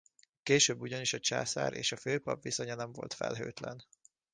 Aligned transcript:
Később 0.43 0.81
ugyanis 0.81 1.13
a 1.13 1.19
császár 1.19 1.73
és 1.73 1.91
a 1.91 1.95
főpap 1.97 2.41
viszonya 2.43 2.75
nem 2.75 2.91
volt 2.91 3.13
felhőtlen. 3.13 3.85